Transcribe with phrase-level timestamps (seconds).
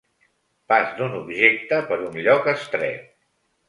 [0.73, 3.11] Pas d'un objecte per un lloc estret.